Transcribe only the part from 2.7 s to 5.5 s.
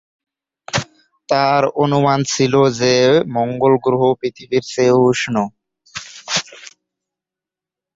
যে, মঙ্গল গ্রহ পৃথিবীর চেয়েও উষ্ণ।